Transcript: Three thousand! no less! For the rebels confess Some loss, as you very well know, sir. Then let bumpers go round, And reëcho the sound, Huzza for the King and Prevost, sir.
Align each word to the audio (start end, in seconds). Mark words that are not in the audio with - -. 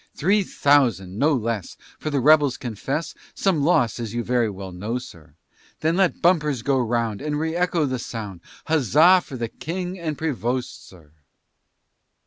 Three 0.15 0.41
thousand! 0.41 1.19
no 1.19 1.31
less! 1.35 1.77
For 1.99 2.09
the 2.09 2.19
rebels 2.21 2.57
confess 2.57 3.13
Some 3.35 3.61
loss, 3.61 3.99
as 3.99 4.15
you 4.15 4.23
very 4.23 4.49
well 4.49 4.71
know, 4.71 4.97
sir. 4.97 5.35
Then 5.81 5.95
let 5.95 6.23
bumpers 6.23 6.63
go 6.63 6.79
round, 6.79 7.21
And 7.21 7.35
reëcho 7.35 7.87
the 7.87 7.99
sound, 7.99 8.41
Huzza 8.65 9.21
for 9.23 9.37
the 9.37 9.47
King 9.49 9.99
and 9.99 10.17
Prevost, 10.17 10.87
sir. 10.89 11.11